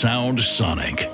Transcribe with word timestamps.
Sound 0.00 0.40
Sonic. 0.40 1.09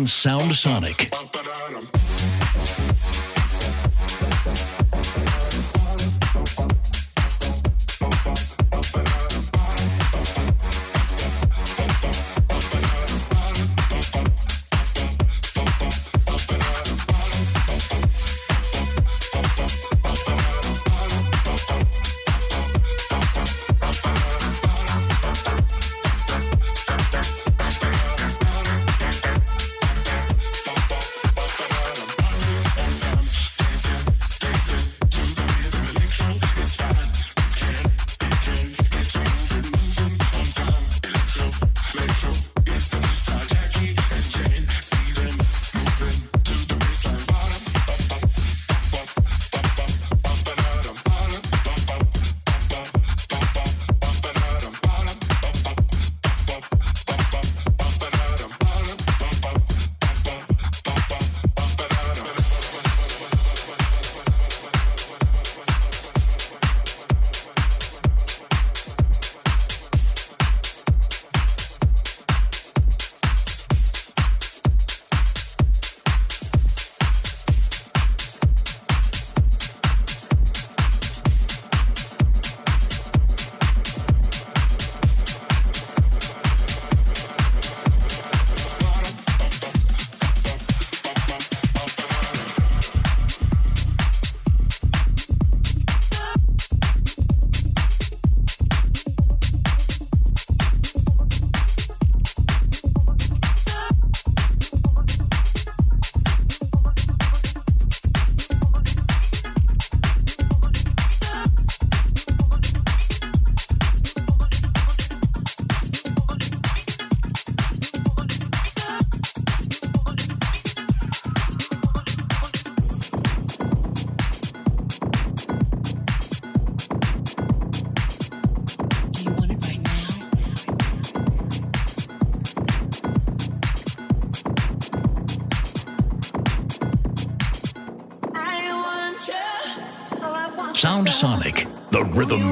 On 0.00 0.06
Sound 0.06 0.54
Sonic. 0.54 1.09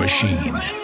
Machine. 0.08 0.77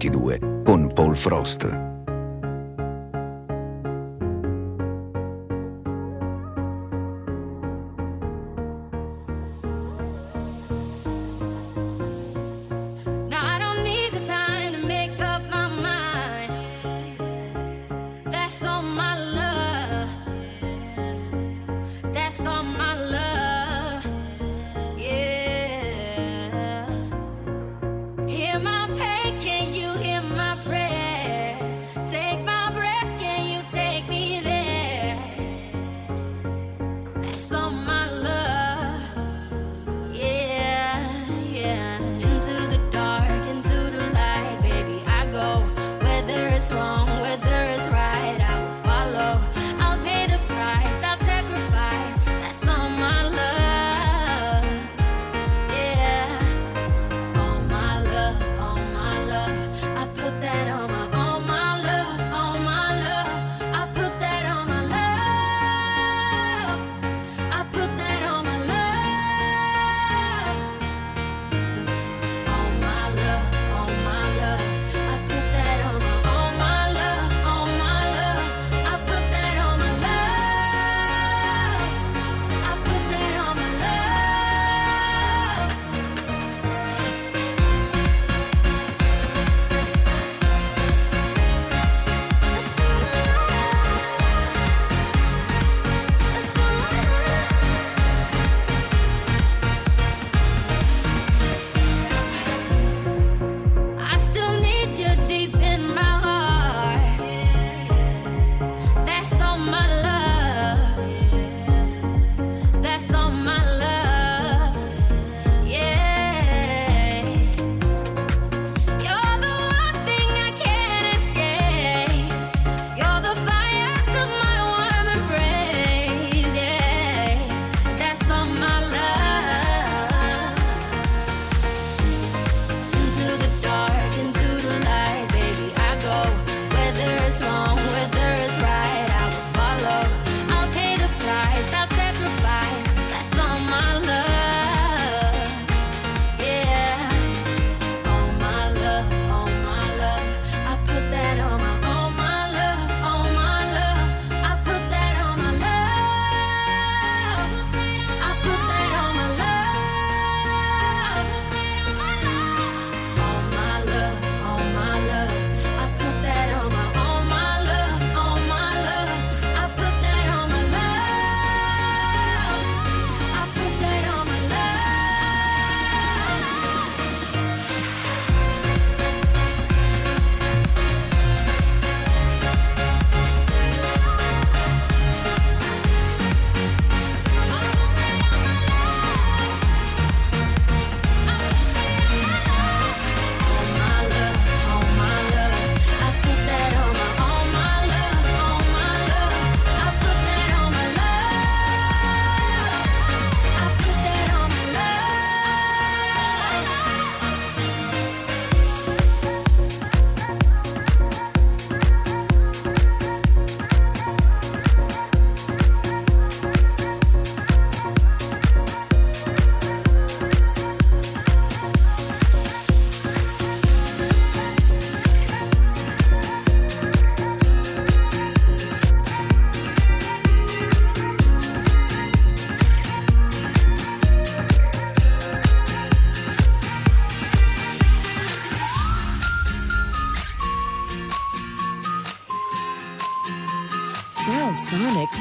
2022 0.00 0.64
con 0.64 0.88
Paul 0.88 1.14
Frost. 1.14 1.79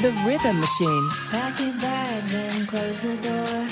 The 0.01 0.11
Rhythm 0.25 0.61
Machine. 0.61 1.09
Pack 1.29 1.59
your 1.59 1.73
bags 1.73 2.33
and 2.33 2.67
close 2.69 3.01
the 3.01 3.17
door. 3.17 3.67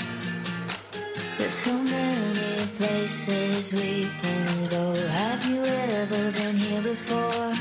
There's 1.38 1.54
so 1.54 1.72
many 1.72 2.66
places 2.76 3.72
we 3.72 4.10
can 4.20 4.68
go. 4.68 4.92
Have 4.92 5.46
you 5.46 5.64
ever 5.64 6.30
been 6.32 6.56
here 6.56 6.82
before? 6.82 7.52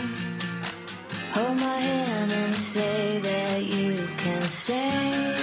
Hold 1.36 1.60
my 1.62 1.80
hand 1.80 2.32
and 2.34 2.56
say 2.56 3.20
that 3.20 3.64
you 3.64 4.06
can 4.18 4.42
stay 4.42 5.34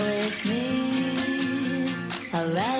with 0.00 0.44
me. 0.46 1.86
Alright. 2.34 2.77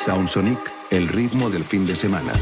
Soundsonic, 0.00 0.72
el 0.90 1.08
ritmo 1.08 1.50
del 1.50 1.64
fin 1.66 1.84
de 1.84 1.94
semana. 1.94 2.32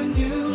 on 0.00 0.16
you. 0.16 0.49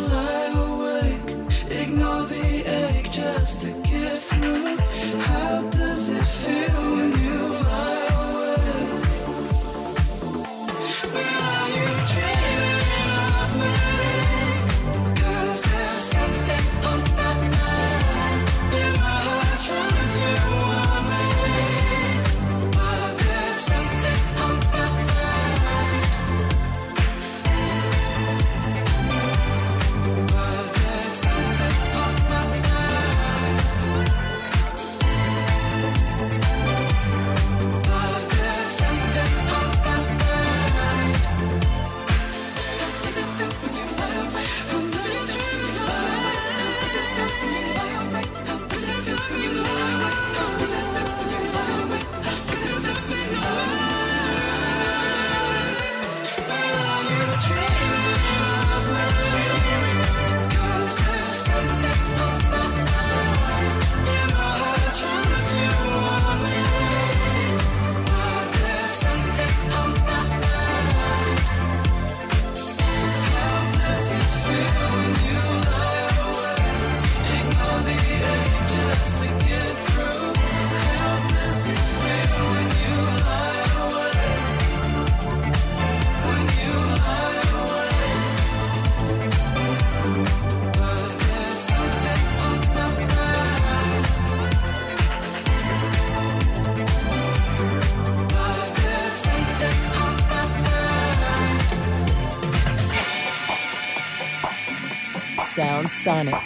Sonic. 106.06 106.45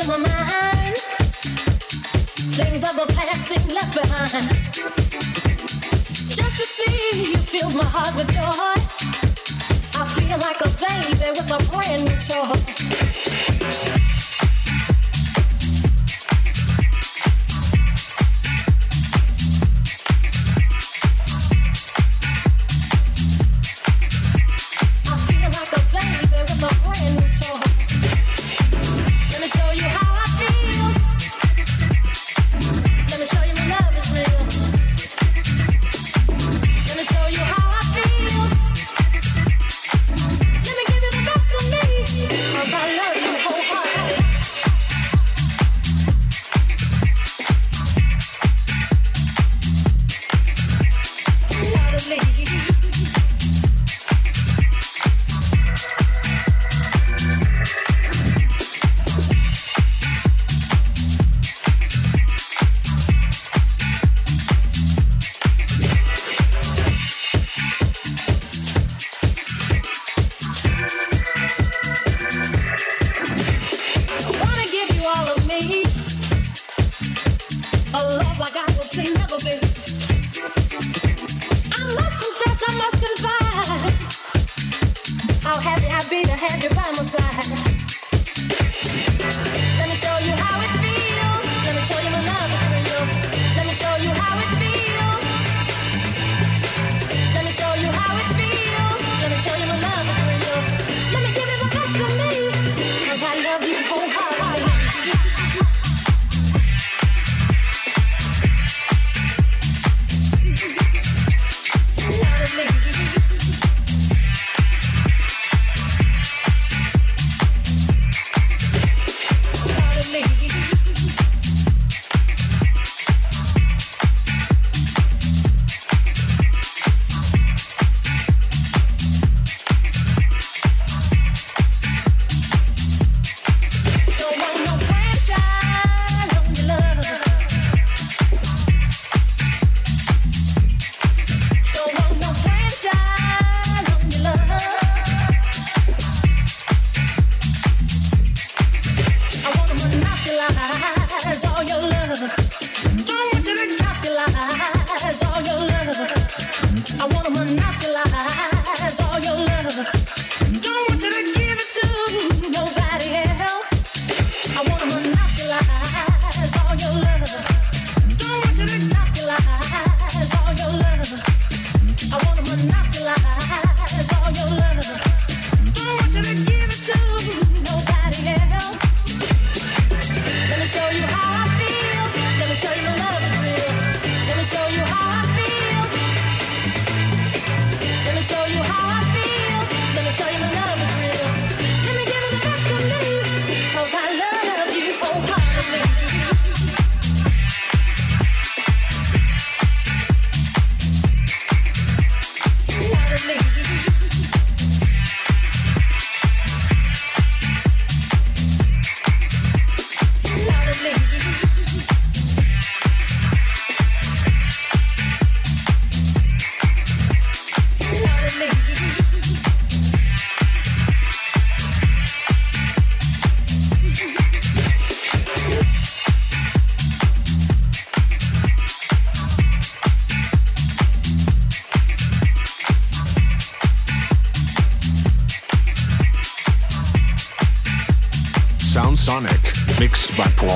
to 0.00 0.08
my 0.08 0.16
mind. 0.16 0.96
Things 2.56 2.84
of 2.84 2.96
the 2.96 3.06
passing 3.14 3.66
left 3.74 3.94
behind. 3.94 4.48
Just 6.28 6.56
to 6.58 6.64
see 6.64 7.30
you 7.30 7.36
fills 7.36 7.74
my 7.74 7.84
heart 7.84 8.14
with 8.16 8.28
joy. 8.32 8.74
I 10.00 10.04
feel 10.16 10.38
like 10.38 10.60
a 10.60 10.70
baby 10.80 11.30
with 11.30 11.50
a 11.50 11.58
brand 11.70 12.04
new 12.04 12.18
toy. 12.20 13.09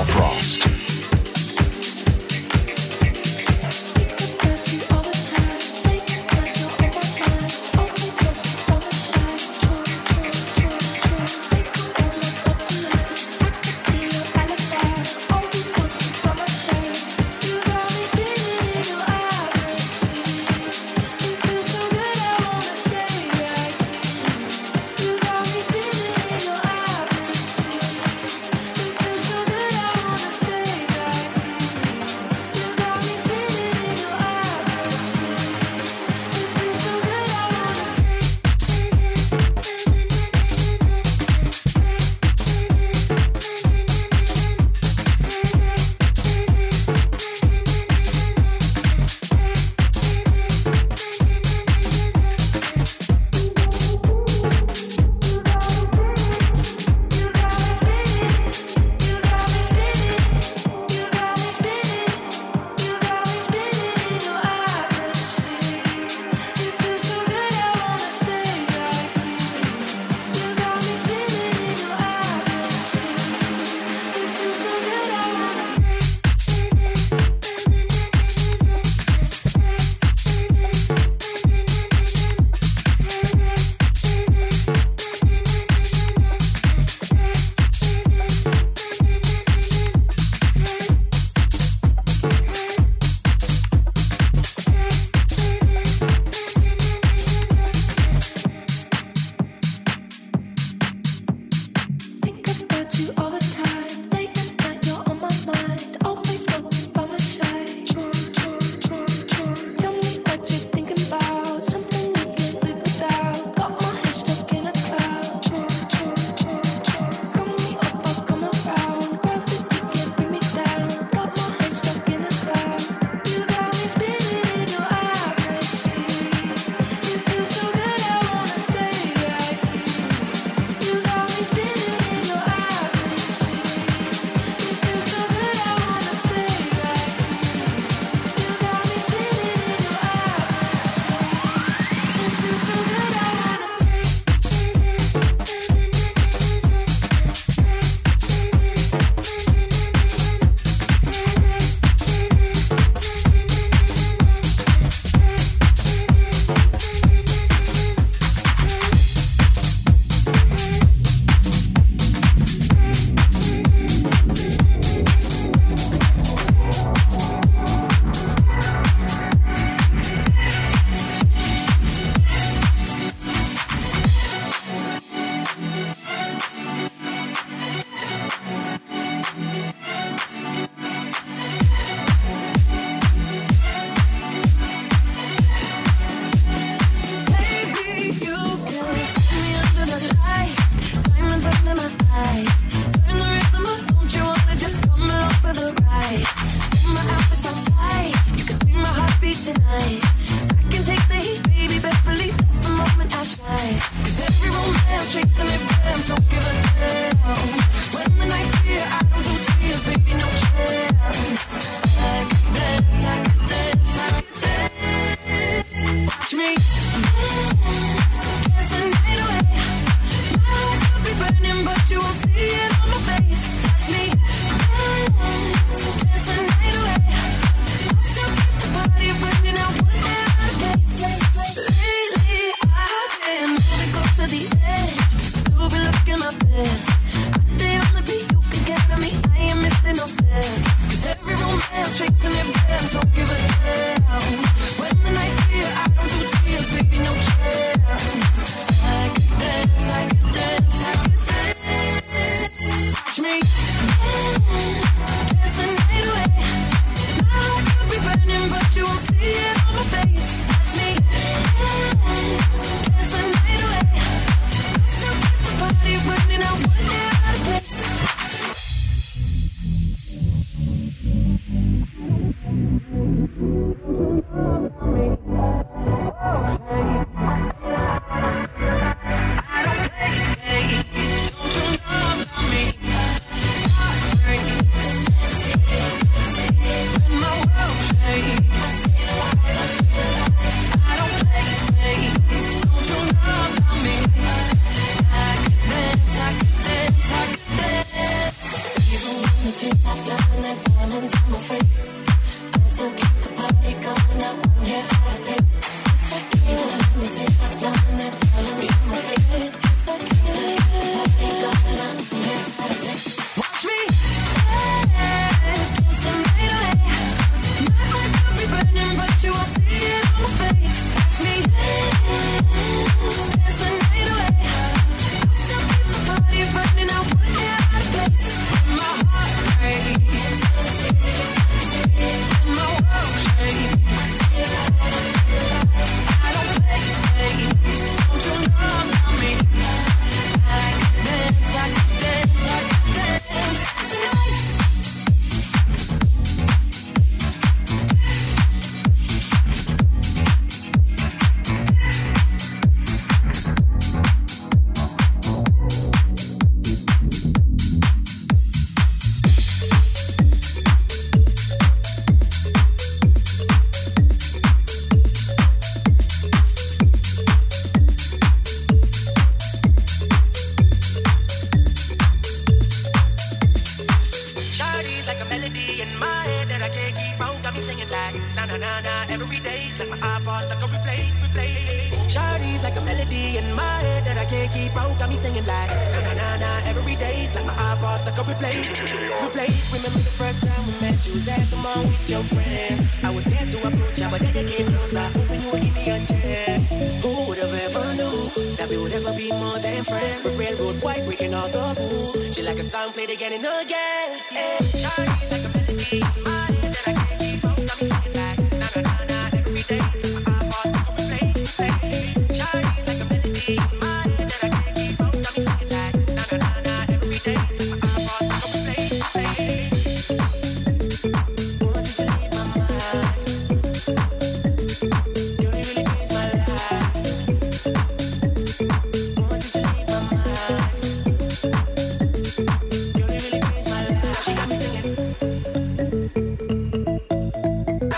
Frost. 0.03 0.64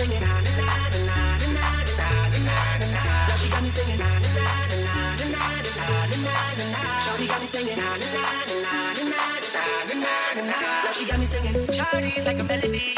singing. 0.00 0.20
Now 0.20 0.40
she 3.36 3.48
got 3.50 3.62
me 3.62 3.68
singing. 3.68 3.98
Shorty 7.04 7.26
got 7.26 7.40
me 7.40 7.46
singing. 7.46 7.76
Now 7.76 7.96
she 10.92 11.04
got 11.04 11.18
me 11.18 11.26
singing. 11.26 11.66
Like 12.24 12.38
a 12.38 12.44
melody. 12.44 12.89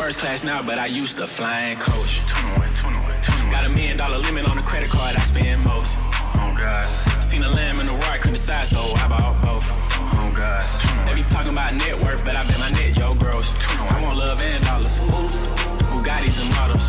First 0.00 0.20
class 0.20 0.42
now, 0.42 0.62
but 0.62 0.78
I 0.78 0.86
used 0.86 1.18
to 1.18 1.26
fly 1.26 1.76
flying 1.76 1.76
coach. 1.76 2.24
21, 2.26 2.72
21, 2.72 3.20
21. 3.20 3.50
Got 3.50 3.66
a 3.66 3.68
million 3.68 3.98
dollar 3.98 4.16
limit 4.16 4.48
on 4.48 4.56
the 4.56 4.62
credit 4.62 4.88
card 4.88 5.14
I 5.14 5.20
spend 5.20 5.62
most. 5.62 5.94
Oh 6.40 6.54
God. 6.56 6.86
Seen 7.22 7.44
a 7.44 7.50
lamb 7.50 7.80
in 7.80 7.86
the 7.86 7.92
roar, 7.92 8.16
couldn't 8.16 8.40
decide, 8.40 8.66
so 8.66 8.80
I 8.96 9.08
bought 9.08 9.36
both. 9.44 9.68
Oh 9.68 10.32
God. 10.34 10.64
They 11.06 11.14
be 11.16 11.22
talking 11.22 11.52
about 11.52 11.74
net 11.74 12.00
worth, 12.00 12.24
but 12.24 12.34
I 12.34 12.48
bet 12.48 12.58
my 12.58 12.70
net 12.70 12.96
yo 12.96 13.12
gross. 13.12 13.52
I 13.92 14.00
want 14.02 14.16
love 14.16 14.40
and 14.40 14.64
dollars. 14.64 14.96
Ooh. 15.04 15.28
Bugattis 15.92 16.40
and 16.40 16.48
models. 16.56 16.88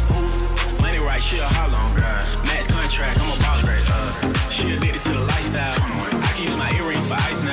Money 0.79 0.99
right, 0.99 1.21
she 1.21 1.37
a 1.39 1.43
holler. 1.43 1.75
Oh 1.75 1.91
God. 1.99 2.23
Max 2.47 2.71
contract, 2.71 3.19
I'm 3.19 3.27
a 3.27 3.35
baller. 3.43 3.75
Uh, 3.91 4.49
she 4.49 4.71
addicted 4.71 5.03
to 5.03 5.11
the 5.11 5.25
lifestyle. 5.25 5.75
I 5.75 6.31
can 6.33 6.45
use 6.45 6.55
my 6.55 6.71
earrings 6.79 7.05
for 7.07 7.15
ice 7.15 7.43
now. 7.43 7.50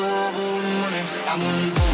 love 0.00 0.36
all 0.36 0.60
morning. 0.60 1.06
I 1.26 1.36
want. 1.38 1.85